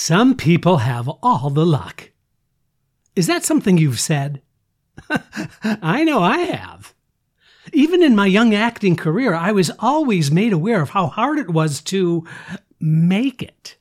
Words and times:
Some 0.00 0.36
people 0.36 0.78
have 0.78 1.08
all 1.08 1.50
the 1.50 1.66
luck. 1.66 2.12
Is 3.16 3.26
that 3.26 3.44
something 3.44 3.76
you've 3.76 3.98
said? 3.98 4.40
I 5.64 6.04
know 6.04 6.22
I 6.22 6.38
have. 6.38 6.94
Even 7.72 8.04
in 8.04 8.14
my 8.14 8.26
young 8.26 8.54
acting 8.54 8.94
career, 8.94 9.34
I 9.34 9.50
was 9.50 9.72
always 9.80 10.30
made 10.30 10.52
aware 10.52 10.80
of 10.80 10.90
how 10.90 11.08
hard 11.08 11.40
it 11.40 11.50
was 11.50 11.82
to 11.82 12.24
make 12.78 13.42
it. 13.42 13.76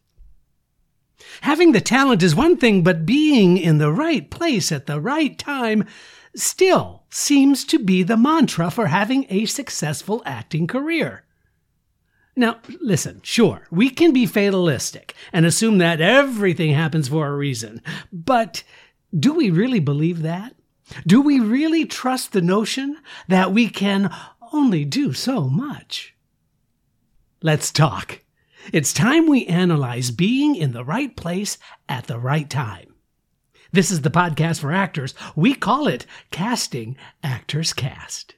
Having 1.41 1.73
the 1.73 1.81
talent 1.81 2.23
is 2.23 2.35
one 2.35 2.57
thing, 2.57 2.81
but 2.83 3.05
being 3.05 3.55
in 3.55 3.77
the 3.77 3.91
right 3.93 4.27
place 4.27 4.71
at 4.71 4.87
the 4.87 4.99
right 4.99 5.37
time 5.37 5.85
still 6.35 7.03
seems 7.11 7.63
to 7.65 7.77
be 7.77 8.01
the 8.01 8.17
mantra 8.17 8.71
for 8.71 8.87
having 8.87 9.27
a 9.29 9.45
successful 9.45 10.23
acting 10.25 10.65
career. 10.65 11.26
Now, 12.37 12.59
listen, 12.79 13.21
sure, 13.23 13.67
we 13.71 13.89
can 13.89 14.13
be 14.13 14.27
fatalistic 14.27 15.15
and 15.33 15.43
assume 15.43 15.79
that 15.79 15.99
everything 15.99 16.71
happens 16.71 17.07
for 17.07 17.25
a 17.25 17.35
reason, 17.35 17.81
but 18.13 18.63
do 19.17 19.33
we 19.33 19.49
really 19.49 19.79
believe 19.79 20.21
that? 20.21 20.55
Do 21.07 21.19
we 21.19 21.39
really 21.39 21.83
trust 21.83 22.33
the 22.33 22.41
notion 22.41 22.97
that 23.27 23.51
we 23.51 23.67
can 23.69 24.15
only 24.53 24.85
do 24.85 25.13
so 25.13 25.49
much? 25.49 26.15
Let's 27.41 27.71
talk. 27.71 28.21
It's 28.71 28.93
time 28.93 29.25
we 29.25 29.47
analyze 29.47 30.11
being 30.11 30.55
in 30.55 30.73
the 30.73 30.85
right 30.85 31.15
place 31.15 31.57
at 31.89 32.05
the 32.05 32.19
right 32.19 32.47
time. 32.47 32.93
This 33.71 33.89
is 33.89 34.01
the 34.01 34.11
podcast 34.11 34.59
for 34.59 34.71
actors. 34.71 35.15
We 35.35 35.55
call 35.55 35.87
it 35.87 36.05
Casting 36.29 36.97
Actors 37.23 37.73
Cast. 37.73 38.36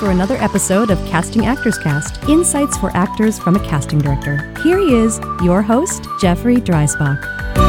For 0.00 0.10
another 0.10 0.36
episode 0.36 0.90
of 0.90 0.98
Casting 1.06 1.44
Actors 1.44 1.76
Cast 1.76 2.26
Insights 2.26 2.78
for 2.78 2.90
Actors 2.96 3.38
from 3.38 3.54
a 3.54 3.60
Casting 3.68 3.98
Director. 3.98 4.50
Here 4.62 4.78
he 4.78 4.94
is, 4.94 5.20
your 5.42 5.60
host, 5.60 6.06
Jeffrey 6.22 6.56
Dreisbach. 6.56 7.59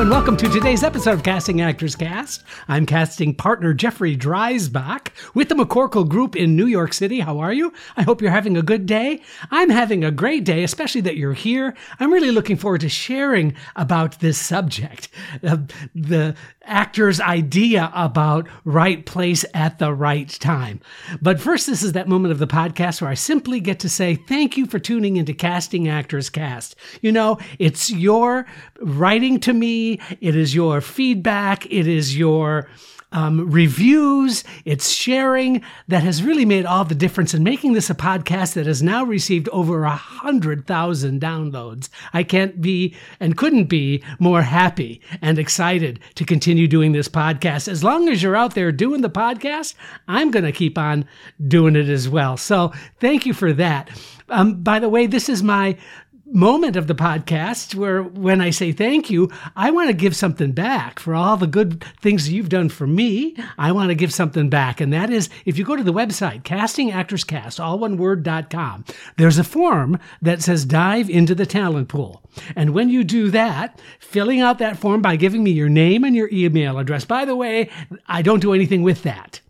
And 0.00 0.10
welcome 0.10 0.36
to 0.36 0.46
today's 0.50 0.82
episode 0.82 1.14
of 1.14 1.22
Casting 1.22 1.62
Actors 1.62 1.96
Cast. 1.96 2.44
I'm 2.68 2.84
casting 2.84 3.34
partner 3.34 3.72
Jeffrey 3.72 4.14
Dreisbach 4.14 5.08
with 5.34 5.48
the 5.48 5.54
McCorkle 5.54 6.06
Group 6.06 6.36
in 6.36 6.54
New 6.54 6.66
York 6.66 6.92
City. 6.92 7.20
How 7.20 7.38
are 7.38 7.52
you? 7.52 7.72
I 7.96 8.02
hope 8.02 8.20
you're 8.20 8.30
having 8.30 8.58
a 8.58 8.62
good 8.62 8.84
day. 8.84 9.22
I'm 9.50 9.70
having 9.70 10.04
a 10.04 10.10
great 10.10 10.44
day, 10.44 10.64
especially 10.64 11.00
that 11.02 11.16
you're 11.16 11.32
here. 11.32 11.74
I'm 11.98 12.12
really 12.12 12.30
looking 12.30 12.58
forward 12.58 12.82
to 12.82 12.90
sharing 12.90 13.54
about 13.74 14.20
this 14.20 14.38
subject, 14.38 15.08
uh, 15.42 15.56
the 15.94 16.36
actor's 16.66 17.20
idea 17.20 17.90
about 17.94 18.48
right 18.64 19.06
place 19.06 19.46
at 19.54 19.78
the 19.78 19.94
right 19.94 20.28
time. 20.28 20.80
But 21.22 21.40
first, 21.40 21.66
this 21.66 21.82
is 21.82 21.92
that 21.92 22.08
moment 22.08 22.32
of 22.32 22.38
the 22.38 22.46
podcast 22.46 23.00
where 23.00 23.10
I 23.10 23.14
simply 23.14 23.60
get 23.60 23.78
to 23.80 23.88
say 23.88 24.16
thank 24.16 24.58
you 24.58 24.66
for 24.66 24.78
tuning 24.78 25.16
into 25.16 25.32
Casting 25.32 25.88
Actors 25.88 26.28
Cast. 26.28 26.76
You 27.00 27.12
know, 27.12 27.38
it's 27.58 27.90
your 27.90 28.46
writing 28.80 29.40
to 29.40 29.52
me, 29.52 29.85
it 30.20 30.36
is 30.36 30.54
your 30.54 30.80
feedback, 30.80 31.66
it 31.66 31.86
is 31.86 32.16
your 32.16 32.68
um, 33.12 33.50
reviews, 33.50 34.44
it's 34.64 34.90
sharing 34.90 35.62
that 35.88 36.02
has 36.02 36.22
really 36.22 36.44
made 36.44 36.66
all 36.66 36.84
the 36.84 36.94
difference 36.94 37.32
in 37.34 37.42
making 37.42 37.72
this 37.72 37.88
a 37.88 37.94
podcast 37.94 38.54
that 38.54 38.66
has 38.66 38.82
now 38.82 39.04
received 39.04 39.48
over 39.50 39.84
a 39.84 39.96
hundred 39.96 40.66
thousand 40.66 41.20
downloads. 41.20 41.88
I 42.12 42.24
can't 42.24 42.60
be 42.60 42.94
and 43.20 43.36
couldn't 43.36 43.66
be 43.66 44.02
more 44.18 44.42
happy 44.42 45.00
and 45.22 45.38
excited 45.38 46.00
to 46.16 46.24
continue 46.24 46.66
doing 46.66 46.92
this 46.92 47.08
podcast. 47.08 47.68
As 47.68 47.84
long 47.84 48.08
as 48.08 48.22
you're 48.22 48.36
out 48.36 48.54
there 48.54 48.72
doing 48.72 49.02
the 49.02 49.10
podcast, 49.10 49.74
I'm 50.08 50.30
going 50.30 50.44
to 50.44 50.52
keep 50.52 50.76
on 50.76 51.06
doing 51.46 51.76
it 51.76 51.88
as 51.88 52.08
well. 52.08 52.36
So 52.36 52.72
thank 53.00 53.24
you 53.24 53.32
for 53.32 53.52
that. 53.54 53.88
Um, 54.28 54.62
by 54.62 54.80
the 54.80 54.88
way, 54.88 55.06
this 55.06 55.28
is 55.28 55.42
my 55.42 55.76
moment 56.26 56.76
of 56.76 56.86
the 56.86 56.94
podcast 56.94 57.74
where 57.74 58.02
when 58.02 58.40
I 58.40 58.50
say 58.50 58.72
thank 58.72 59.10
you, 59.10 59.30
I 59.54 59.70
want 59.70 59.88
to 59.88 59.94
give 59.94 60.16
something 60.16 60.52
back 60.52 60.98
for 60.98 61.14
all 61.14 61.36
the 61.36 61.46
good 61.46 61.84
things 62.00 62.30
you've 62.30 62.48
done 62.48 62.68
for 62.68 62.86
me. 62.86 63.36
I 63.58 63.72
want 63.72 63.90
to 63.90 63.94
give 63.94 64.12
something 64.12 64.48
back. 64.48 64.80
And 64.80 64.92
that 64.92 65.10
is 65.10 65.30
if 65.44 65.56
you 65.56 65.64
go 65.64 65.76
to 65.76 65.84
the 65.84 65.92
website, 65.92 66.42
castingactorscast, 66.42 67.62
all 67.62 67.78
one 67.78 67.96
word.com, 67.96 68.84
there's 69.16 69.38
a 69.38 69.44
form 69.44 69.98
that 70.20 70.42
says 70.42 70.64
dive 70.64 71.08
into 71.08 71.34
the 71.34 71.46
talent 71.46 71.88
pool. 71.88 72.22
And 72.54 72.70
when 72.70 72.88
you 72.88 73.04
do 73.04 73.30
that, 73.30 73.80
filling 73.98 74.40
out 74.40 74.58
that 74.58 74.78
form 74.78 75.02
by 75.02 75.16
giving 75.16 75.44
me 75.44 75.52
your 75.52 75.68
name 75.68 76.04
and 76.04 76.16
your 76.16 76.28
email 76.32 76.78
address. 76.78 77.04
By 77.04 77.24
the 77.24 77.36
way, 77.36 77.70
I 78.06 78.22
don't 78.22 78.40
do 78.40 78.52
anything 78.52 78.82
with 78.82 79.04
that. 79.04 79.40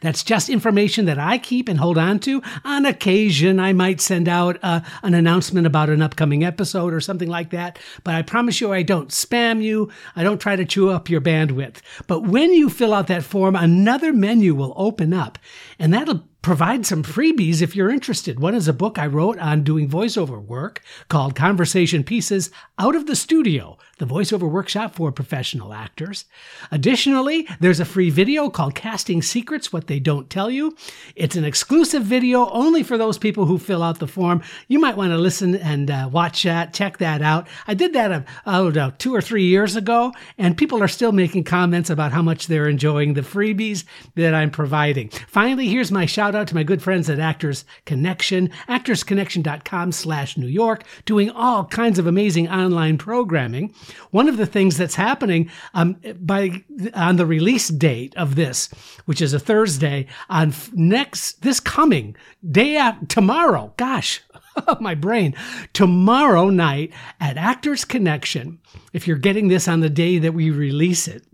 That's 0.00 0.22
just 0.22 0.48
information 0.48 1.06
that 1.06 1.18
I 1.18 1.38
keep 1.38 1.68
and 1.68 1.78
hold 1.78 1.98
on 1.98 2.18
to. 2.20 2.42
On 2.64 2.86
occasion, 2.86 3.60
I 3.60 3.72
might 3.72 4.00
send 4.00 4.28
out 4.28 4.58
uh, 4.62 4.80
an 5.02 5.14
announcement 5.14 5.66
about 5.66 5.90
an 5.90 6.02
upcoming 6.02 6.44
episode 6.44 6.92
or 6.92 7.00
something 7.00 7.28
like 7.28 7.50
that, 7.50 7.78
but 8.04 8.14
I 8.14 8.22
promise 8.22 8.60
you 8.60 8.72
I 8.72 8.82
don't 8.82 9.10
spam 9.10 9.62
you. 9.62 9.90
I 10.16 10.22
don't 10.22 10.40
try 10.40 10.56
to 10.56 10.64
chew 10.64 10.90
up 10.90 11.10
your 11.10 11.20
bandwidth. 11.20 11.76
But 12.06 12.26
when 12.26 12.52
you 12.52 12.68
fill 12.68 12.94
out 12.94 13.06
that 13.08 13.24
form, 13.24 13.56
another 13.56 14.12
menu 14.12 14.54
will 14.54 14.74
open 14.76 15.12
up, 15.12 15.38
and 15.78 15.92
that'll 15.92 16.24
provide 16.42 16.84
some 16.84 17.04
freebies 17.04 17.62
if 17.62 17.76
you're 17.76 17.90
interested. 17.90 18.40
One 18.40 18.56
is 18.56 18.66
a 18.66 18.72
book 18.72 18.98
I 18.98 19.06
wrote 19.06 19.38
on 19.38 19.62
doing 19.62 19.88
voiceover 19.88 20.42
work 20.42 20.82
called 21.08 21.36
Conversation 21.36 22.02
Pieces 22.02 22.50
Out 22.80 22.96
of 22.96 23.06
the 23.06 23.14
Studio, 23.14 23.78
the 23.98 24.06
voiceover 24.06 24.50
workshop 24.50 24.96
for 24.96 25.12
professional 25.12 25.72
actors. 25.72 26.24
Additionally, 26.72 27.46
there's 27.60 27.78
a 27.78 27.84
free 27.84 28.10
video 28.10 28.50
called 28.50 28.74
Casting 28.74 29.22
Secrets 29.22 29.72
What 29.72 29.86
They 29.86 30.00
Don't 30.00 30.28
Tell 30.28 30.50
You. 30.50 30.76
It's 31.14 31.36
an 31.36 31.44
exclusive 31.44 32.02
video 32.02 32.50
only 32.50 32.82
for 32.82 32.98
those 32.98 33.18
people 33.18 33.46
who 33.46 33.56
fill 33.56 33.82
out 33.82 34.00
the 34.00 34.08
form. 34.08 34.42
You 34.66 34.80
might 34.80 34.96
want 34.96 35.12
to 35.12 35.18
listen 35.18 35.54
and 35.54 35.90
uh, 35.90 36.08
watch 36.10 36.42
that, 36.42 36.74
check 36.74 36.98
that 36.98 37.22
out. 37.22 37.46
I 37.68 37.74
did 37.74 37.92
that, 37.92 38.26
uh, 38.44 38.70
know, 38.70 38.92
two 38.98 39.14
or 39.14 39.20
three 39.20 39.44
years 39.44 39.76
ago, 39.76 40.12
and 40.38 40.58
people 40.58 40.82
are 40.82 40.88
still 40.88 41.12
making 41.12 41.44
comments 41.44 41.88
about 41.88 42.10
how 42.10 42.22
much 42.22 42.48
they're 42.48 42.68
enjoying 42.68 43.14
the 43.14 43.20
freebies 43.20 43.84
that 44.16 44.34
I'm 44.34 44.50
providing. 44.50 45.08
Finally, 45.28 45.68
here's 45.68 45.92
my 45.92 46.06
shout 46.06 46.31
out 46.34 46.48
to 46.48 46.54
my 46.54 46.62
good 46.62 46.82
friends 46.82 47.08
at 47.08 47.18
Actors 47.18 47.64
Connection, 47.84 48.50
actorsconnection.com 48.68 49.92
slash 49.92 50.36
New 50.36 50.46
York, 50.46 50.84
doing 51.04 51.30
all 51.30 51.64
kinds 51.64 51.98
of 51.98 52.06
amazing 52.06 52.48
online 52.48 52.98
programming. 52.98 53.74
One 54.10 54.28
of 54.28 54.36
the 54.36 54.46
things 54.46 54.76
that's 54.76 54.94
happening 54.94 55.50
um, 55.74 55.96
by 56.20 56.64
on 56.94 57.16
the 57.16 57.26
release 57.26 57.68
date 57.68 58.14
of 58.16 58.34
this, 58.34 58.68
which 59.04 59.20
is 59.22 59.34
a 59.34 59.38
Thursday, 59.38 60.06
on 60.28 60.54
next 60.72 61.42
this 61.42 61.60
coming 61.60 62.16
day 62.48 62.76
after 62.76 63.06
tomorrow. 63.06 63.72
Gosh, 63.76 64.22
my 64.80 64.94
brain. 64.94 65.34
Tomorrow 65.72 66.50
night 66.50 66.92
at 67.20 67.36
Actors 67.36 67.84
Connection, 67.84 68.58
if 68.92 69.06
you're 69.06 69.16
getting 69.16 69.48
this 69.48 69.68
on 69.68 69.80
the 69.80 69.90
day 69.90 70.18
that 70.18 70.34
we 70.34 70.50
release 70.50 71.08
it, 71.08 71.24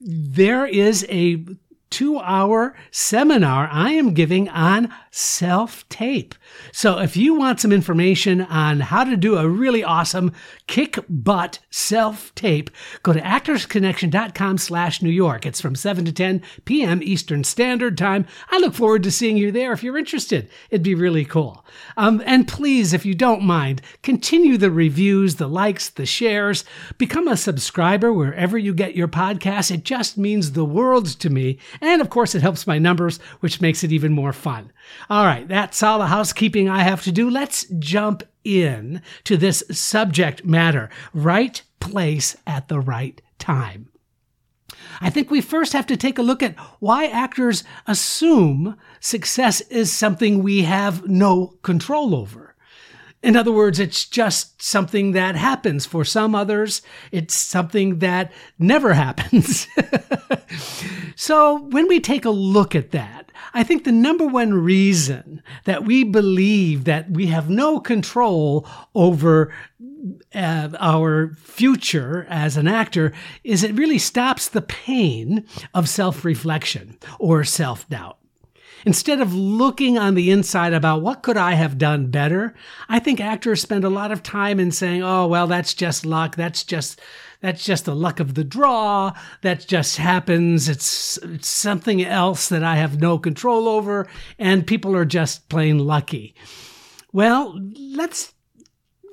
there 0.00 0.66
is 0.66 1.04
a 1.08 1.44
two 1.90 2.18
hour 2.18 2.74
seminar 2.90 3.68
I 3.70 3.92
am 3.92 4.14
giving 4.14 4.48
on 4.48 4.92
self 5.16 5.88
tape. 5.88 6.34
So 6.72 6.98
if 6.98 7.16
you 7.16 7.34
want 7.34 7.58
some 7.58 7.72
information 7.72 8.42
on 8.42 8.80
how 8.80 9.02
to 9.02 9.16
do 9.16 9.38
a 9.38 9.48
really 9.48 9.82
awesome 9.82 10.32
kick 10.66 10.98
butt 11.08 11.58
self 11.70 12.34
tape, 12.34 12.68
go 13.02 13.14
to 13.14 13.20
actorsconnection.com 13.20 14.58
slash 14.58 15.00
New 15.00 15.10
York. 15.10 15.46
It's 15.46 15.60
from 15.60 15.74
7 15.74 16.04
to 16.04 16.12
10 16.12 16.42
p.m. 16.66 17.02
Eastern 17.02 17.44
Standard 17.44 17.96
Time. 17.96 18.26
I 18.50 18.58
look 18.58 18.74
forward 18.74 19.02
to 19.04 19.10
seeing 19.10 19.38
you 19.38 19.50
there 19.50 19.72
if 19.72 19.82
you're 19.82 19.96
interested. 19.96 20.50
It'd 20.70 20.82
be 20.82 20.94
really 20.94 21.24
cool. 21.24 21.64
Um, 21.96 22.22
and 22.26 22.46
please, 22.46 22.92
if 22.92 23.06
you 23.06 23.14
don't 23.14 23.42
mind, 23.42 23.80
continue 24.02 24.58
the 24.58 24.70
reviews, 24.70 25.36
the 25.36 25.48
likes, 25.48 25.88
the 25.88 26.04
shares. 26.04 26.64
Become 26.98 27.26
a 27.26 27.38
subscriber 27.38 28.12
wherever 28.12 28.58
you 28.58 28.74
get 28.74 28.94
your 28.94 29.08
podcasts. 29.08 29.70
It 29.70 29.84
just 29.84 30.18
means 30.18 30.52
the 30.52 30.64
world 30.64 31.06
to 31.06 31.30
me. 31.30 31.58
And 31.80 32.02
of 32.02 32.10
course, 32.10 32.34
it 32.34 32.42
helps 32.42 32.66
my 32.66 32.78
numbers, 32.78 33.18
which 33.40 33.62
makes 33.62 33.82
it 33.82 33.92
even 33.92 34.12
more 34.12 34.34
fun. 34.34 34.72
All 35.08 35.24
right, 35.24 35.46
that's 35.46 35.82
all 35.82 36.00
the 36.00 36.06
housekeeping 36.06 36.68
I 36.68 36.80
have 36.82 37.02
to 37.04 37.12
do. 37.12 37.30
Let's 37.30 37.66
jump 37.78 38.24
in 38.42 39.02
to 39.24 39.36
this 39.36 39.62
subject 39.70 40.44
matter 40.44 40.90
right 41.12 41.60
place 41.80 42.36
at 42.46 42.68
the 42.68 42.80
right 42.80 43.20
time. 43.38 43.88
I 45.00 45.10
think 45.10 45.30
we 45.30 45.40
first 45.40 45.72
have 45.74 45.86
to 45.86 45.96
take 45.96 46.18
a 46.18 46.22
look 46.22 46.42
at 46.42 46.56
why 46.80 47.06
actors 47.06 47.62
assume 47.86 48.76
success 49.00 49.60
is 49.62 49.92
something 49.92 50.42
we 50.42 50.62
have 50.62 51.06
no 51.06 51.58
control 51.62 52.14
over. 52.14 52.45
In 53.22 53.36
other 53.36 53.52
words, 53.52 53.80
it's 53.80 54.04
just 54.04 54.62
something 54.62 55.12
that 55.12 55.36
happens. 55.36 55.86
For 55.86 56.04
some 56.04 56.34
others, 56.34 56.82
it's 57.10 57.34
something 57.34 57.98
that 57.98 58.32
never 58.58 58.92
happens. 59.06 59.66
so 61.16 61.60
when 61.70 61.88
we 61.88 62.00
take 62.00 62.24
a 62.24 62.30
look 62.30 62.74
at 62.74 62.92
that, 62.92 63.32
I 63.54 63.62
think 63.62 63.84
the 63.84 63.92
number 63.92 64.26
one 64.26 64.52
reason 64.52 65.42
that 65.64 65.84
we 65.84 66.04
believe 66.04 66.84
that 66.84 67.10
we 67.10 67.26
have 67.28 67.48
no 67.48 67.80
control 67.80 68.68
over 68.94 69.52
uh, 70.34 70.68
our 70.78 71.32
future 71.36 72.26
as 72.28 72.56
an 72.56 72.68
actor 72.68 73.12
is 73.44 73.62
it 73.62 73.74
really 73.74 73.98
stops 73.98 74.48
the 74.48 74.62
pain 74.62 75.46
of 75.72 75.88
self 75.88 76.24
reflection 76.24 76.98
or 77.18 77.44
self 77.44 77.88
doubt. 77.88 78.18
Instead 78.84 79.20
of 79.20 79.34
looking 79.34 79.98
on 79.98 80.14
the 80.14 80.30
inside 80.30 80.72
about 80.72 81.02
what 81.02 81.22
could 81.22 81.36
I 81.36 81.54
have 81.54 81.78
done 81.78 82.10
better, 82.10 82.54
I 82.88 82.98
think 82.98 83.20
actors 83.20 83.60
spend 83.60 83.84
a 83.84 83.90
lot 83.90 84.12
of 84.12 84.22
time 84.22 84.60
in 84.60 84.70
saying, 84.70 85.02
"Oh, 85.02 85.26
well, 85.26 85.46
that's 85.46 85.74
just 85.74 86.04
luck. 86.04 86.36
That's 86.36 86.62
just 86.62 87.00
that's 87.40 87.64
just 87.64 87.84
the 87.84 87.94
luck 87.94 88.20
of 88.20 88.34
the 88.34 88.44
draw. 88.44 89.12
That 89.42 89.66
just 89.66 89.98
happens. 89.98 90.68
It's, 90.68 91.18
it's 91.18 91.48
something 91.48 92.02
else 92.02 92.48
that 92.48 92.62
I 92.62 92.76
have 92.76 93.00
no 93.00 93.18
control 93.18 93.68
over, 93.68 94.06
and 94.38 94.66
people 94.66 94.94
are 94.96 95.04
just 95.04 95.48
plain 95.48 95.78
lucky." 95.78 96.34
Well, 97.12 97.58
let's 97.78 98.34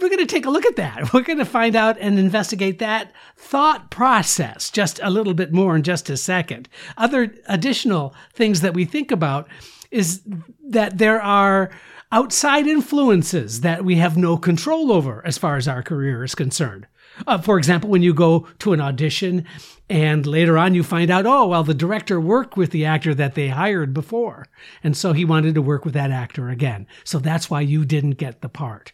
we're 0.03 0.09
going 0.09 0.19
to 0.19 0.25
take 0.25 0.45
a 0.45 0.49
look 0.49 0.65
at 0.65 0.75
that. 0.75 1.13
We're 1.13 1.21
going 1.21 1.39
to 1.39 1.45
find 1.45 1.77
out 1.77 1.97
and 1.97 2.19
investigate 2.19 2.79
that 2.79 3.13
thought 3.37 3.89
process 3.89 4.69
just 4.69 4.99
a 5.01 5.09
little 5.09 5.33
bit 5.33 5.53
more 5.53 5.77
in 5.77 5.83
just 5.83 6.09
a 6.09 6.17
second. 6.17 6.67
Other 6.97 7.33
additional 7.47 8.13
things 8.33 8.59
that 8.61 8.73
we 8.73 8.83
think 8.83 9.11
about 9.11 9.47
is 9.91 10.21
that 10.67 10.97
there 10.97 11.21
are 11.21 11.71
outside 12.11 12.67
influences 12.67 13.61
that 13.61 13.85
we 13.85 13.95
have 13.95 14.17
no 14.17 14.35
control 14.35 14.91
over 14.91 15.25
as 15.25 15.37
far 15.37 15.55
as 15.55 15.69
our 15.69 15.81
career 15.81 16.23
is 16.23 16.35
concerned. 16.35 16.85
Uh, 17.25 17.37
for 17.37 17.57
example, 17.57 17.89
when 17.89 18.03
you 18.03 18.13
go 18.13 18.47
to 18.59 18.73
an 18.73 18.81
audition 18.81 19.45
and 19.89 20.25
later 20.25 20.57
on 20.57 20.73
you 20.73 20.83
find 20.83 21.09
out, 21.11 21.25
oh, 21.25 21.47
well, 21.47 21.63
the 21.63 21.73
director 21.73 22.19
worked 22.19 22.57
with 22.57 22.71
the 22.71 22.83
actor 22.83 23.15
that 23.15 23.35
they 23.35 23.47
hired 23.47 23.93
before. 23.93 24.47
And 24.83 24.97
so 24.97 25.13
he 25.13 25.23
wanted 25.23 25.55
to 25.55 25.61
work 25.61 25.85
with 25.85 25.93
that 25.93 26.11
actor 26.11 26.49
again. 26.49 26.87
So 27.05 27.19
that's 27.19 27.49
why 27.49 27.61
you 27.61 27.85
didn't 27.85 28.17
get 28.17 28.41
the 28.41 28.49
part. 28.49 28.91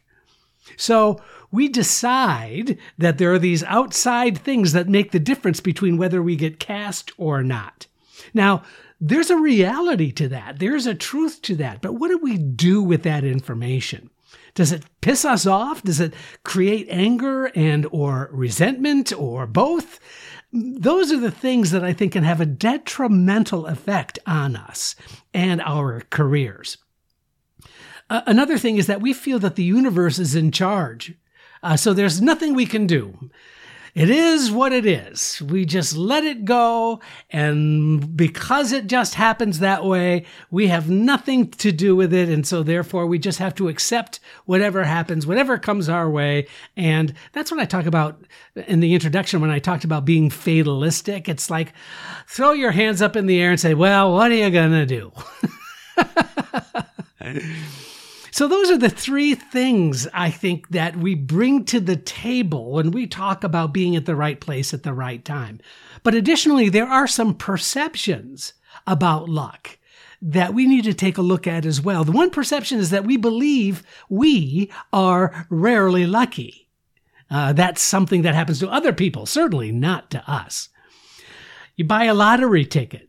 So 0.77 1.21
we 1.51 1.68
decide 1.68 2.77
that 2.98 3.18
there 3.18 3.33
are 3.33 3.39
these 3.39 3.63
outside 3.63 4.38
things 4.38 4.74
that 4.74 4.88
make 4.88 5.12
the 5.12 5.19
difference 5.19 5.60
between 5.60 5.98
whether 5.98 6.21
we 6.21 6.36
get 6.36 6.60
cast 6.60 7.12
or 7.18 7.44
not. 7.44 7.88
Now, 8.33 8.63
there's 9.01 9.30
a 9.30 9.38
reality 9.38 10.12
to 10.13 10.27
that. 10.30 10.60
There's 10.60 10.86
a 10.86 10.94
truth 10.94 11.42
to 11.44 11.56
that. 11.56 11.81
But 11.81 11.94
what 11.94 12.10
do 12.10 12.18
we 12.18 12.38
do 12.38 12.83
with 12.83 13.04
that 13.04 13.24
information? 13.24 14.10
Does 14.54 14.71
it 14.71 14.83
piss 15.01 15.25
us 15.25 15.45
off? 15.45 15.83
Does 15.83 16.00
it 16.00 16.13
create 16.44 16.88
anger 16.89 17.45
and 17.56 17.88
or 17.92 18.30
resentment 18.31 19.13
or 19.13 19.48
both? 19.48 20.00
Those 20.51 21.12
are 21.12 21.19
the 21.19 21.31
things 21.31 21.71
that 21.71 21.83
I 21.83 21.94
think 21.94 22.13
can 22.13 22.24
have 22.24 22.42
a 22.42 22.45
detrimental 22.45 23.68
effect 23.68 24.19
on 24.25 24.56
us 24.56 24.95
and 25.33 25.62
our 25.62 26.01
careers. 26.10 26.77
Another 28.09 28.57
thing 28.57 28.77
is 28.77 28.88
that 28.88 29.01
we 29.01 29.13
feel 29.13 29.39
that 29.39 29.56
the 29.56 29.63
universe 29.63 30.17
is 30.17 30.35
in 30.35 30.51
charge. 30.51 31.13
Uh, 31.61 31.75
so 31.75 31.94
there's 31.94 32.21
nothing 32.21 32.53
we 32.53 32.65
can 32.65 32.88
do. 32.88 33.29
It 33.95 34.09
is 34.09 34.51
what 34.51 34.71
it 34.71 34.85
is. 34.85 35.41
We 35.41 35.65
just 35.65 35.97
let 35.97 36.23
it 36.23 36.45
go. 36.45 37.01
And 37.31 38.15
because 38.15 38.71
it 38.71 38.88
just 38.88 39.15
happens 39.15 39.59
that 39.59 39.83
way, 39.83 40.25
we 40.51 40.67
have 40.67 40.89
nothing 40.89 41.50
to 41.51 41.71
do 41.71 41.95
with 41.95 42.13
it. 42.13 42.29
And 42.29 42.45
so 42.45 42.63
therefore 42.63 43.07
we 43.07 43.19
just 43.19 43.39
have 43.39 43.56
to 43.56 43.67
accept 43.67 44.19
whatever 44.45 44.83
happens, 44.83 45.25
whatever 45.25 45.57
comes 45.57 45.89
our 45.89 46.09
way. 46.09 46.47
And 46.77 47.13
that's 47.33 47.51
what 47.51 47.59
I 47.59 47.65
talk 47.65 47.88
about 47.88 48.23
in 48.56 48.79
the 48.79 48.94
introduction 48.94 49.41
when 49.41 49.50
I 49.50 49.59
talked 49.59 49.83
about 49.83 50.06
being 50.06 50.29
fatalistic. 50.29 51.27
It's 51.27 51.50
like 51.50 51.73
throw 52.27 52.51
your 52.51 52.71
hands 52.71 53.01
up 53.01 53.15
in 53.15 53.25
the 53.25 53.41
air 53.41 53.51
and 53.51 53.59
say, 53.59 53.73
well, 53.73 54.13
what 54.13 54.31
are 54.31 54.35
you 54.35 54.51
going 54.51 54.71
to 54.71 54.85
do? 54.85 55.11
So, 58.39 58.47
those 58.47 58.71
are 58.71 58.77
the 58.77 58.89
three 58.89 59.36
things 59.36 60.07
I 60.13 60.31
think 60.31 60.69
that 60.69 60.95
we 60.95 61.13
bring 61.13 61.65
to 61.65 61.81
the 61.81 61.97
table 61.97 62.71
when 62.71 62.91
we 62.91 63.06
talk 63.06 63.44
about 63.44 63.74
being 63.74 63.97
at 63.97 64.06
the 64.06 64.15
right 64.15 64.39
place 64.39 64.74
at 64.74 64.83
the 64.83 64.94
right 64.94 65.25
time. 65.25 65.59
But 66.03 66.15
additionally, 66.15 66.69
there 66.69 66.88
are 66.88 67.06
some 67.06 67.36
perceptions 67.36 68.53
about 68.88 69.27
luck 69.27 69.77
that 70.21 70.53
we 70.53 70.68
need 70.68 70.86
to 70.86 70.94
take 70.94 71.18
a 71.18 71.21
look 71.21 71.47
at 71.47 71.65
as 71.65 71.81
well. 71.81 72.06
The 72.06 72.13
one 72.13 72.30
perception 72.30 72.80
is 72.80 72.91
that 72.91 73.03
we 73.03 73.18
believe 73.18 73.83
we 74.07 74.71
are 74.94 75.45
rarely 75.50 76.06
lucky. 76.06 76.69
Uh, 77.30 77.51
that's 77.51 77.81
something 77.81 78.21
that 78.21 78.35
happens 78.35 78.59
to 78.59 78.69
other 78.69 78.94
people, 78.94 79.25
certainly 79.25 79.74
not 79.74 80.09
to 80.12 80.31
us. 80.31 80.69
You 81.75 81.83
buy 81.83 82.06
a 82.06 82.13
lottery 82.13 82.63
ticket, 82.63 83.08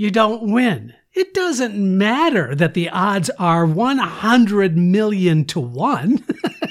you 0.00 0.10
don't 0.10 0.50
win. 0.50 0.94
It 1.12 1.34
doesn't 1.34 1.76
matter 1.76 2.54
that 2.54 2.72
the 2.72 2.88
odds 2.88 3.28
are 3.38 3.66
100 3.66 4.74
million 4.74 5.44
to 5.44 5.60
1. 5.60 6.24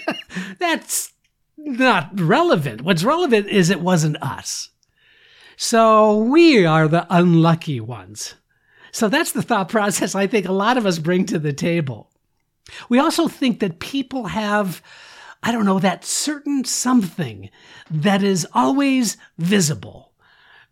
That's 0.60 1.14
not 1.56 2.20
relevant. 2.20 2.82
What's 2.82 3.04
relevant 3.04 3.46
is 3.50 3.70
it 3.70 3.82
wasn't 3.82 4.20
us. 4.24 4.70
So 5.58 6.18
we 6.18 6.66
are 6.66 6.88
the 6.88 7.06
unlucky 7.12 7.80
ones. 7.80 8.34
So 8.92 9.08
that's 9.08 9.34
the 9.34 9.44
thought 9.44 9.70
process 9.70 10.16
I 10.16 10.26
think 10.26 10.48
a 10.48 10.52
lot 10.52 10.78
of 10.78 10.88
us 10.88 10.98
bring 10.98 11.28
to 11.28 11.38
the 11.38 11.54
table. 11.54 12.10
We 12.90 12.98
also 12.98 13.28
think 13.28 13.60
that 13.60 13.80
people 13.80 14.26
have, 14.26 14.82
I 15.44 15.52
don't 15.52 15.66
know, 15.66 15.78
that 15.78 16.04
certain 16.04 16.64
something 16.64 17.52
that 17.92 18.24
is 18.24 18.48
always 18.56 19.18
visible 19.38 20.09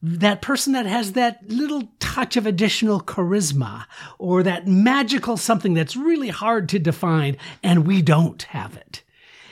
that 0.02 0.42
person 0.42 0.74
that 0.74 0.86
has 0.86 1.14
that 1.14 1.48
little 1.50 1.90
touch 2.00 2.38
of 2.38 2.46
additional 2.46 3.02
charisma 3.02 3.86
or 4.20 4.44
that 4.44 4.68
magical 4.68 5.38
something 5.38 5.74
that's 5.74 5.96
really 5.96 6.30
hard 6.30 6.70
to 6.70 6.80
define 6.80 7.36
and 7.64 7.88
we 7.88 8.02
don't 8.02 8.44
have 8.44 8.78
it. 8.78 9.04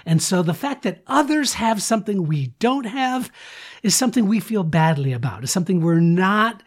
And 0.05 0.21
so 0.21 0.43
the 0.43 0.53
fact 0.53 0.83
that 0.83 1.01
others 1.07 1.55
have 1.55 1.81
something 1.81 2.27
we 2.27 2.47
don't 2.59 2.85
have 2.85 3.31
is 3.81 3.95
something 3.95 4.27
we 4.27 4.39
feel 4.39 4.63
badly 4.63 5.13
about, 5.13 5.43
is 5.43 5.51
something 5.51 5.81
we're 5.81 5.99
not 5.99 6.61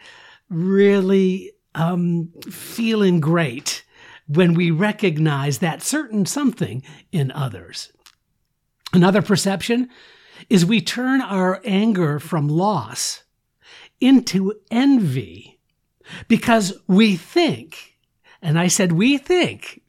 really 0.49 1.53
um, 1.73 2.29
feeling 2.49 3.21
great 3.21 3.85
when 4.27 4.53
we 4.53 4.71
recognize 4.71 5.59
that 5.59 5.81
certain 5.81 6.25
something 6.25 6.83
in 7.11 7.31
others. 7.31 7.93
Another 8.91 9.21
perception 9.21 9.89
is 10.49 10.65
we 10.65 10.81
turn 10.81 11.21
our 11.21 11.61
anger 11.63 12.19
from 12.19 12.47
loss 12.47 13.23
into 14.01 14.53
envy 14.71 15.59
because 16.27 16.73
we 16.87 17.15
think, 17.15 17.97
and 18.41 18.57
I 18.57 18.67
said 18.67 18.91
we 18.91 19.17
think, 19.17 19.81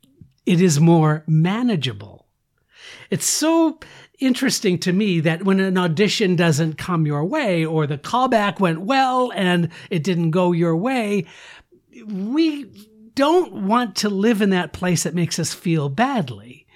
it 0.46 0.60
is 0.60 0.80
more 0.80 1.24
manageable. 1.26 2.26
It's 3.10 3.26
so 3.26 3.78
interesting 4.18 4.78
to 4.78 4.92
me 4.92 5.20
that 5.20 5.44
when 5.44 5.60
an 5.60 5.78
audition 5.78 6.36
doesn't 6.36 6.78
come 6.78 7.06
your 7.06 7.24
way 7.24 7.64
or 7.64 7.86
the 7.86 7.98
callback 7.98 8.60
went 8.60 8.82
well 8.82 9.32
and 9.34 9.70
it 9.90 10.04
didn't 10.04 10.30
go 10.30 10.52
your 10.52 10.76
way, 10.76 11.26
we 12.06 12.64
don't 13.14 13.52
want 13.66 13.96
to 13.96 14.08
live 14.08 14.42
in 14.42 14.50
that 14.50 14.72
place 14.72 15.02
that 15.02 15.14
makes 15.14 15.38
us 15.38 15.52
feel 15.52 15.88
badly. 15.88 16.66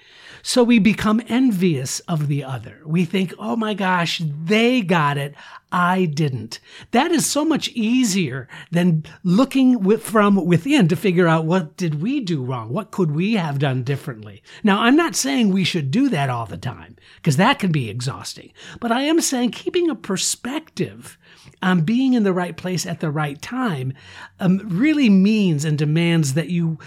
So 0.47 0.63
we 0.63 0.77
become 0.77 1.23
envious 1.27 2.01
of 2.01 2.27
the 2.27 2.43
other. 2.43 2.79
We 2.85 3.03
think, 3.03 3.33
oh 3.39 3.55
my 3.55 3.73
gosh, 3.73 4.21
they 4.23 4.81
got 4.81 5.17
it. 5.17 5.33
I 5.71 6.05
didn't. 6.05 6.59
That 6.91 7.11
is 7.11 7.25
so 7.25 7.43
much 7.43 7.69
easier 7.69 8.47
than 8.69 9.05
looking 9.23 9.79
with, 9.79 10.03
from 10.03 10.45
within 10.45 10.87
to 10.89 10.95
figure 10.95 11.27
out 11.27 11.45
what 11.45 11.75
did 11.77 11.99
we 11.99 12.19
do 12.19 12.43
wrong? 12.43 12.69
What 12.69 12.91
could 12.91 13.09
we 13.09 13.33
have 13.33 13.57
done 13.57 13.81
differently? 13.81 14.43
Now, 14.63 14.81
I'm 14.81 14.95
not 14.95 15.15
saying 15.15 15.49
we 15.49 15.63
should 15.63 15.89
do 15.89 16.09
that 16.09 16.29
all 16.29 16.45
the 16.45 16.57
time 16.57 16.95
because 17.15 17.37
that 17.37 17.57
can 17.57 17.71
be 17.71 17.89
exhausting, 17.89 18.53
but 18.79 18.91
I 18.91 19.01
am 19.01 19.21
saying 19.21 19.49
keeping 19.49 19.89
a 19.89 19.95
perspective 19.95 21.17
on 21.63 21.81
being 21.81 22.13
in 22.13 22.21
the 22.21 22.33
right 22.33 22.55
place 22.55 22.85
at 22.85 22.99
the 22.99 23.09
right 23.09 23.41
time 23.41 23.93
um, 24.39 24.61
really 24.63 25.09
means 25.09 25.65
and 25.65 25.75
demands 25.75 26.35
that 26.35 26.49
you 26.49 26.77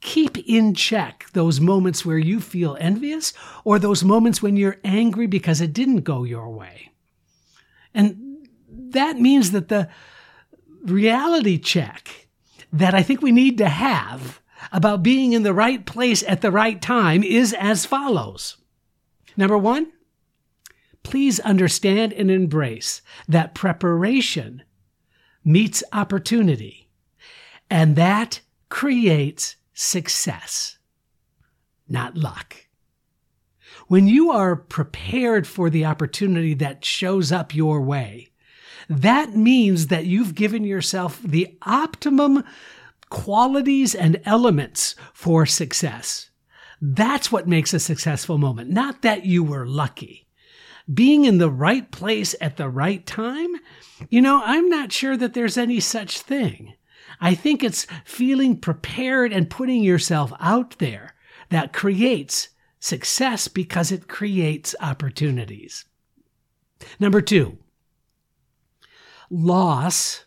keep 0.00 0.38
in 0.48 0.74
check 0.74 1.26
those 1.32 1.60
moments 1.60 2.04
where 2.04 2.18
you 2.18 2.40
feel 2.40 2.76
envious 2.80 3.32
or 3.64 3.78
those 3.78 4.04
moments 4.04 4.40
when 4.42 4.56
you're 4.56 4.78
angry 4.84 5.26
because 5.26 5.60
it 5.60 5.72
didn't 5.72 6.02
go 6.02 6.24
your 6.24 6.50
way. 6.50 6.90
And 7.94 8.48
that 8.70 9.18
means 9.18 9.50
that 9.52 9.68
the 9.68 9.88
reality 10.84 11.58
check 11.58 12.28
that 12.72 12.94
I 12.94 13.02
think 13.02 13.22
we 13.22 13.32
need 13.32 13.58
to 13.58 13.68
have 13.68 14.40
about 14.72 15.02
being 15.02 15.32
in 15.32 15.42
the 15.42 15.54
right 15.54 15.84
place 15.84 16.22
at 16.26 16.42
the 16.42 16.50
right 16.50 16.80
time 16.80 17.22
is 17.22 17.54
as 17.54 17.86
follows. 17.86 18.56
Number 19.36 19.56
one, 19.56 19.92
please 21.02 21.40
understand 21.40 22.12
and 22.12 22.30
embrace 22.30 23.02
that 23.28 23.54
preparation 23.54 24.62
meets 25.44 25.82
opportunity, 25.92 26.90
and 27.70 27.96
that 27.96 28.40
creates 28.68 29.56
success, 29.80 30.76
not 31.88 32.16
luck. 32.16 32.66
when 33.88 34.06
you 34.06 34.30
are 34.30 34.56
prepared 34.56 35.46
for 35.46 35.70
the 35.70 35.84
opportunity 35.84 36.54
that 36.54 36.84
shows 36.84 37.32
up 37.32 37.54
your 37.54 37.80
way, 37.80 38.28
that 38.88 39.34
means 39.34 39.88
that 39.88 40.06
you've 40.06 40.34
given 40.34 40.64
yourself 40.64 41.20
the 41.22 41.56
optimum 41.62 42.44
qualities 43.10 43.94
and 43.94 44.20
elements 44.24 44.94
for 45.12 45.46
success. 45.46 46.30
That's 46.80 47.32
what 47.32 47.48
makes 47.48 47.74
a 47.74 47.80
successful 47.80 48.38
moment, 48.38 48.70
not 48.70 49.02
that 49.02 49.24
you 49.24 49.42
were 49.42 49.66
lucky. 49.66 50.26
Being 50.92 51.24
in 51.24 51.38
the 51.38 51.50
right 51.50 51.90
place 51.90 52.34
at 52.40 52.56
the 52.56 52.68
right 52.68 53.04
time, 53.04 53.54
you 54.08 54.22
know, 54.22 54.40
I'm 54.44 54.68
not 54.68 54.92
sure 54.92 55.16
that 55.16 55.34
there's 55.34 55.58
any 55.58 55.80
such 55.80 56.20
thing. 56.20 56.74
I 57.20 57.34
think 57.34 57.62
it's 57.62 57.86
feeling 58.04 58.56
prepared 58.56 59.32
and 59.32 59.50
putting 59.50 59.82
yourself 59.82 60.32
out 60.40 60.78
there 60.78 61.14
that 61.50 61.72
creates 61.72 62.48
success 62.80 63.48
because 63.48 63.90
it 63.90 64.08
creates 64.08 64.74
opportunities. 64.80 65.84
Number 67.00 67.20
two, 67.20 67.58
loss 69.30 70.24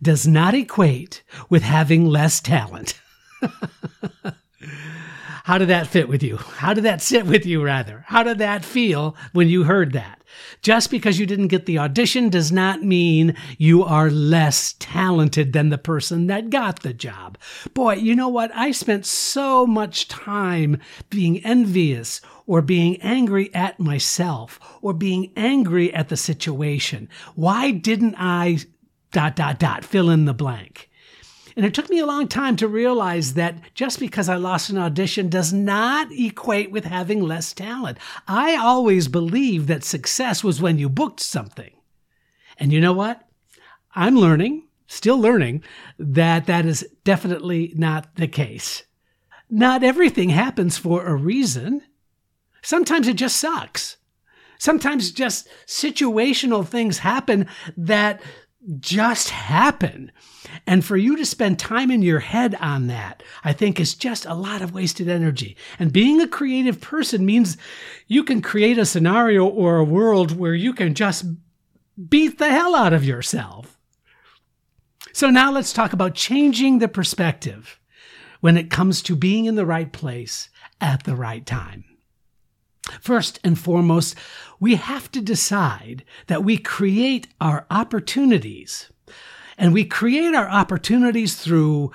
does 0.00 0.26
not 0.26 0.54
equate 0.54 1.22
with 1.50 1.62
having 1.62 2.06
less 2.06 2.40
talent. 2.40 3.00
How 5.44 5.58
did 5.58 5.68
that 5.68 5.88
fit 5.88 6.08
with 6.08 6.22
you? 6.22 6.36
How 6.36 6.72
did 6.72 6.84
that 6.84 7.02
sit 7.02 7.26
with 7.26 7.44
you, 7.44 7.64
rather? 7.64 8.04
How 8.06 8.22
did 8.22 8.38
that 8.38 8.64
feel 8.64 9.16
when 9.32 9.48
you 9.48 9.64
heard 9.64 9.92
that? 9.92 10.22
Just 10.62 10.90
because 10.90 11.18
you 11.18 11.26
didn't 11.26 11.48
get 11.48 11.66
the 11.66 11.78
audition 11.78 12.28
does 12.28 12.52
not 12.52 12.84
mean 12.84 13.36
you 13.58 13.82
are 13.82 14.08
less 14.08 14.76
talented 14.78 15.52
than 15.52 15.70
the 15.70 15.78
person 15.78 16.28
that 16.28 16.50
got 16.50 16.82
the 16.82 16.94
job. 16.94 17.36
Boy, 17.74 17.94
you 17.94 18.14
know 18.14 18.28
what? 18.28 18.52
I 18.54 18.70
spent 18.70 19.04
so 19.04 19.66
much 19.66 20.06
time 20.06 20.80
being 21.10 21.44
envious 21.44 22.20
or 22.46 22.62
being 22.62 23.00
angry 23.02 23.52
at 23.54 23.80
myself 23.80 24.60
or 24.80 24.92
being 24.92 25.32
angry 25.36 25.92
at 25.92 26.08
the 26.08 26.16
situation. 26.16 27.08
Why 27.34 27.72
didn't 27.72 28.14
I 28.16 28.58
dot, 29.10 29.36
dot, 29.36 29.58
dot, 29.58 29.84
fill 29.84 30.08
in 30.08 30.24
the 30.24 30.34
blank? 30.34 30.88
And 31.56 31.66
it 31.66 31.74
took 31.74 31.90
me 31.90 31.98
a 31.98 32.06
long 32.06 32.28
time 32.28 32.56
to 32.56 32.68
realize 32.68 33.34
that 33.34 33.56
just 33.74 34.00
because 34.00 34.28
I 34.28 34.36
lost 34.36 34.70
an 34.70 34.78
audition 34.78 35.28
does 35.28 35.52
not 35.52 36.08
equate 36.10 36.70
with 36.70 36.84
having 36.84 37.20
less 37.20 37.52
talent. 37.52 37.98
I 38.26 38.56
always 38.56 39.08
believed 39.08 39.68
that 39.68 39.84
success 39.84 40.42
was 40.42 40.62
when 40.62 40.78
you 40.78 40.88
booked 40.88 41.20
something. 41.20 41.72
And 42.58 42.72
you 42.72 42.80
know 42.80 42.92
what? 42.92 43.26
I'm 43.94 44.16
learning, 44.16 44.68
still 44.86 45.18
learning, 45.18 45.62
that 45.98 46.46
that 46.46 46.64
is 46.64 46.86
definitely 47.04 47.72
not 47.76 48.14
the 48.16 48.28
case. 48.28 48.84
Not 49.50 49.84
everything 49.84 50.30
happens 50.30 50.78
for 50.78 51.04
a 51.06 51.14
reason. 51.14 51.82
Sometimes 52.62 53.08
it 53.08 53.16
just 53.16 53.36
sucks. 53.36 53.98
Sometimes 54.58 55.10
just 55.10 55.48
situational 55.66 56.66
things 56.66 56.98
happen 56.98 57.46
that 57.76 58.22
just 58.78 59.30
happen. 59.30 60.12
And 60.66 60.84
for 60.84 60.96
you 60.96 61.16
to 61.16 61.26
spend 61.26 61.58
time 61.58 61.90
in 61.90 62.02
your 62.02 62.20
head 62.20 62.54
on 62.60 62.86
that, 62.86 63.22
I 63.42 63.52
think 63.52 63.80
is 63.80 63.94
just 63.94 64.26
a 64.26 64.34
lot 64.34 64.62
of 64.62 64.74
wasted 64.74 65.08
energy. 65.08 65.56
And 65.78 65.92
being 65.92 66.20
a 66.20 66.28
creative 66.28 66.80
person 66.80 67.26
means 67.26 67.56
you 68.06 68.24
can 68.24 68.42
create 68.42 68.78
a 68.78 68.86
scenario 68.86 69.46
or 69.46 69.76
a 69.76 69.84
world 69.84 70.36
where 70.36 70.54
you 70.54 70.72
can 70.72 70.94
just 70.94 71.24
beat 72.08 72.38
the 72.38 72.50
hell 72.50 72.74
out 72.74 72.92
of 72.92 73.04
yourself. 73.04 73.78
So 75.12 75.28
now 75.28 75.52
let's 75.52 75.72
talk 75.72 75.92
about 75.92 76.14
changing 76.14 76.78
the 76.78 76.88
perspective 76.88 77.78
when 78.40 78.56
it 78.56 78.70
comes 78.70 79.02
to 79.02 79.16
being 79.16 79.44
in 79.44 79.56
the 79.56 79.66
right 79.66 79.92
place 79.92 80.48
at 80.80 81.04
the 81.04 81.16
right 81.16 81.44
time. 81.44 81.84
First 83.00 83.38
and 83.44 83.58
foremost, 83.58 84.16
we 84.58 84.74
have 84.74 85.10
to 85.12 85.20
decide 85.20 86.04
that 86.26 86.44
we 86.44 86.58
create 86.58 87.28
our 87.40 87.66
opportunities. 87.70 88.90
And 89.56 89.72
we 89.72 89.84
create 89.84 90.34
our 90.34 90.48
opportunities 90.48 91.36
through 91.36 91.92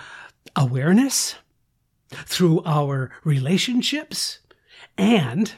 awareness, 0.55 1.35
through 2.11 2.63
our 2.63 3.11
relationships, 3.23 4.39
and 4.97 5.53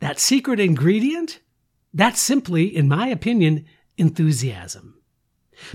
that 0.00 0.20
secret 0.20 0.60
ingredient, 0.60 1.40
that's 1.94 2.20
simply, 2.20 2.64
in 2.64 2.88
my 2.88 3.08
opinion, 3.08 3.64
enthusiasm. 3.96 5.00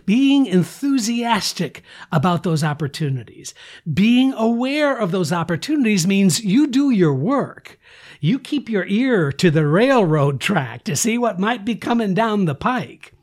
Being 0.06 0.46
enthusiastic 0.46 1.84
about 2.12 2.44
those 2.44 2.64
opportunities, 2.64 3.54
being 3.92 4.34
aware 4.34 4.96
of 4.96 5.12
those 5.12 5.32
opportunities 5.32 6.06
means 6.06 6.44
you 6.44 6.68
do 6.68 6.90
your 6.90 7.14
work. 7.16 7.80
You 8.20 8.40
keep 8.40 8.70
your 8.70 8.86
ear 8.86 9.32
to 9.34 9.50
the 9.50 9.66
railroad 9.66 10.42
track 10.42 10.84
to 10.84 10.96
see 10.96 11.18
what 11.18 11.40
might 11.40 11.64
be 11.64 11.76
coming 11.76 12.14
down 12.14 12.46
the 12.46 12.56
pike. 12.56 13.14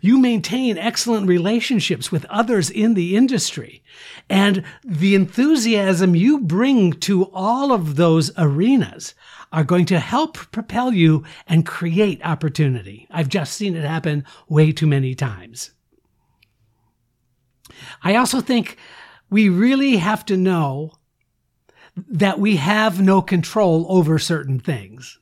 You 0.00 0.18
maintain 0.18 0.78
excellent 0.78 1.28
relationships 1.28 2.12
with 2.12 2.24
others 2.26 2.70
in 2.70 2.94
the 2.94 3.16
industry. 3.16 3.82
And 4.30 4.62
the 4.84 5.14
enthusiasm 5.14 6.14
you 6.14 6.40
bring 6.40 6.92
to 7.00 7.24
all 7.32 7.72
of 7.72 7.96
those 7.96 8.30
arenas 8.36 9.14
are 9.52 9.64
going 9.64 9.86
to 9.86 10.00
help 10.00 10.34
propel 10.52 10.92
you 10.92 11.24
and 11.46 11.66
create 11.66 12.24
opportunity. 12.24 13.06
I've 13.10 13.28
just 13.28 13.54
seen 13.54 13.76
it 13.76 13.84
happen 13.84 14.24
way 14.48 14.72
too 14.72 14.86
many 14.86 15.14
times. 15.14 15.72
I 18.02 18.16
also 18.16 18.40
think 18.40 18.76
we 19.30 19.48
really 19.48 19.96
have 19.96 20.24
to 20.26 20.36
know 20.36 20.92
that 21.96 22.38
we 22.38 22.56
have 22.56 23.00
no 23.00 23.22
control 23.22 23.86
over 23.88 24.18
certain 24.18 24.58
things. 24.58 25.18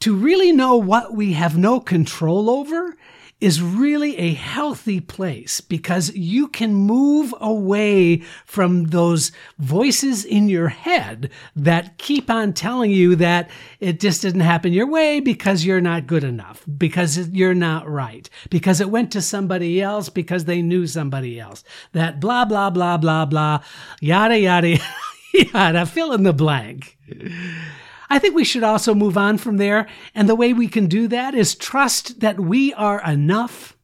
To 0.00 0.14
really 0.14 0.52
know 0.52 0.76
what 0.76 1.14
we 1.14 1.32
have 1.34 1.56
no 1.56 1.80
control 1.80 2.50
over 2.50 2.96
is 3.40 3.60
really 3.60 4.16
a 4.16 4.32
healthy 4.32 5.00
place 5.00 5.60
because 5.60 6.14
you 6.14 6.48
can 6.48 6.74
move 6.74 7.34
away 7.40 8.18
from 8.46 8.84
those 8.86 9.32
voices 9.58 10.24
in 10.24 10.48
your 10.48 10.68
head 10.68 11.30
that 11.54 11.98
keep 11.98 12.30
on 12.30 12.52
telling 12.52 12.90
you 12.90 13.16
that 13.16 13.50
it 13.80 14.00
just 14.00 14.22
didn't 14.22 14.40
happen 14.40 14.72
your 14.72 14.86
way 14.86 15.20
because 15.20 15.64
you're 15.64 15.80
not 15.80 16.06
good 16.06 16.24
enough, 16.24 16.64
because 16.78 17.28
you're 17.28 17.54
not 17.54 17.88
right, 17.88 18.30
because 18.50 18.80
it 18.80 18.90
went 18.90 19.10
to 19.12 19.20
somebody 19.20 19.82
else 19.82 20.08
because 20.08 20.44
they 20.44 20.62
knew 20.62 20.86
somebody 20.86 21.38
else. 21.38 21.64
That 21.92 22.20
blah, 22.20 22.44
blah, 22.44 22.70
blah, 22.70 22.96
blah, 22.96 23.26
blah, 23.26 23.62
yada, 24.00 24.38
yada, 24.38 24.78
yada, 25.34 25.86
fill 25.86 26.12
in 26.12 26.22
the 26.22 26.32
blank. 26.32 26.96
I 28.10 28.18
think 28.18 28.34
we 28.34 28.44
should 28.44 28.62
also 28.62 28.94
move 28.94 29.16
on 29.16 29.38
from 29.38 29.56
there. 29.56 29.86
And 30.14 30.28
the 30.28 30.34
way 30.34 30.52
we 30.52 30.68
can 30.68 30.86
do 30.86 31.08
that 31.08 31.34
is 31.34 31.54
trust 31.54 32.20
that 32.20 32.38
we 32.38 32.72
are 32.74 33.02
enough 33.02 33.76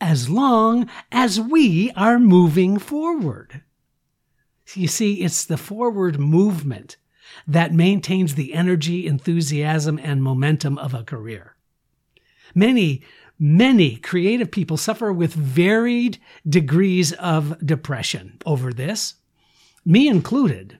as 0.00 0.28
long 0.28 0.88
as 1.10 1.40
we 1.40 1.90
are 1.96 2.18
moving 2.18 2.78
forward. 2.78 3.62
You 4.74 4.88
see, 4.88 5.22
it's 5.22 5.44
the 5.44 5.56
forward 5.56 6.18
movement 6.18 6.96
that 7.46 7.72
maintains 7.72 8.34
the 8.34 8.54
energy, 8.54 9.06
enthusiasm, 9.06 9.98
and 10.02 10.22
momentum 10.22 10.78
of 10.78 10.94
a 10.94 11.04
career. 11.04 11.56
Many, 12.54 13.02
many 13.38 13.96
creative 13.96 14.50
people 14.50 14.76
suffer 14.76 15.12
with 15.12 15.34
varied 15.34 16.18
degrees 16.48 17.12
of 17.12 17.64
depression 17.64 18.38
over 18.44 18.72
this, 18.72 19.14
me 19.84 20.08
included. 20.08 20.78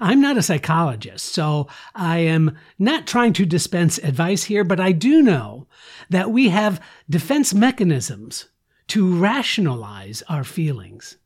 I'm 0.00 0.20
not 0.20 0.38
a 0.38 0.42
psychologist, 0.42 1.26
so 1.26 1.68
I 1.94 2.18
am 2.18 2.56
not 2.78 3.06
trying 3.06 3.34
to 3.34 3.46
dispense 3.46 3.98
advice 3.98 4.44
here, 4.44 4.64
but 4.64 4.80
I 4.80 4.92
do 4.92 5.22
know 5.22 5.66
that 6.08 6.30
we 6.30 6.48
have 6.48 6.80
defense 7.08 7.52
mechanisms 7.52 8.48
to 8.88 9.18
rationalize 9.18 10.22
our 10.28 10.44
feelings. 10.44 11.18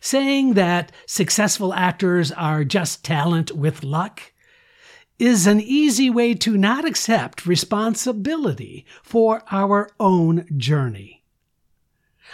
Saying 0.00 0.54
that 0.54 0.92
successful 1.06 1.74
actors 1.74 2.30
are 2.32 2.64
just 2.64 3.04
talent 3.04 3.52
with 3.52 3.82
luck 3.82 4.32
is 5.18 5.46
an 5.46 5.60
easy 5.60 6.10
way 6.10 6.34
to 6.34 6.56
not 6.56 6.84
accept 6.84 7.46
responsibility 7.46 8.86
for 9.02 9.42
our 9.50 9.88
own 9.98 10.46
journey. 10.56 11.21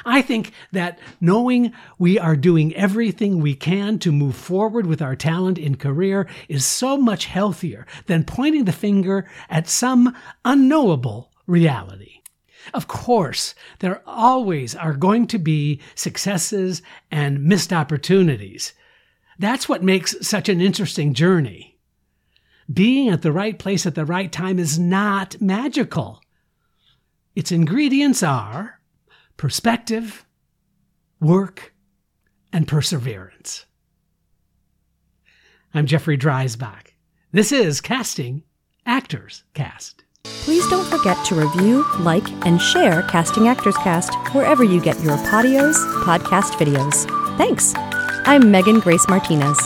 I 0.04 0.22
think 0.22 0.52
that 0.72 0.98
knowing 1.20 1.72
we 1.98 2.18
are 2.18 2.36
doing 2.36 2.74
everything 2.74 3.40
we 3.40 3.54
can 3.54 3.98
to 4.00 4.12
move 4.12 4.36
forward 4.36 4.86
with 4.86 5.02
our 5.02 5.16
talent 5.16 5.58
in 5.58 5.76
career 5.76 6.28
is 6.48 6.64
so 6.64 6.96
much 6.96 7.26
healthier 7.26 7.86
than 8.06 8.24
pointing 8.24 8.64
the 8.64 8.72
finger 8.72 9.28
at 9.50 9.68
some 9.68 10.16
unknowable 10.44 11.32
reality. 11.46 12.20
Of 12.74 12.86
course, 12.86 13.54
there 13.80 14.02
always 14.06 14.74
are 14.74 14.92
going 14.92 15.26
to 15.28 15.38
be 15.38 15.80
successes 15.94 16.82
and 17.10 17.44
missed 17.44 17.72
opportunities. 17.72 18.74
That's 19.38 19.68
what 19.68 19.82
makes 19.82 20.16
such 20.26 20.48
an 20.48 20.60
interesting 20.60 21.14
journey. 21.14 21.78
Being 22.70 23.08
at 23.08 23.22
the 23.22 23.32
right 23.32 23.58
place 23.58 23.86
at 23.86 23.94
the 23.94 24.04
right 24.04 24.30
time 24.30 24.58
is 24.58 24.78
not 24.78 25.40
magical. 25.40 26.20
Its 27.34 27.50
ingredients 27.50 28.22
are 28.22 28.77
perspective, 29.38 30.26
work, 31.20 31.72
and 32.52 32.68
perseverance. 32.68 33.64
I'm 35.72 35.86
Jeffrey 35.86 36.18
Dreisbach. 36.18 36.88
This 37.30 37.52
is 37.52 37.80
Casting 37.80 38.42
Actors 38.84 39.44
Cast. 39.54 40.02
Please 40.24 40.66
don't 40.68 40.86
forget 40.86 41.24
to 41.26 41.36
review, 41.36 41.86
like, 42.00 42.28
and 42.46 42.60
share 42.60 43.02
Casting 43.02 43.46
Actors 43.46 43.76
Cast 43.76 44.12
wherever 44.34 44.64
you 44.64 44.80
get 44.80 45.00
your 45.02 45.16
podios, 45.18 45.76
podcast 46.02 46.52
videos. 46.58 47.06
Thanks. 47.38 47.72
I'm 48.26 48.50
Megan 48.50 48.80
Grace 48.80 49.06
Martinez. 49.08 49.56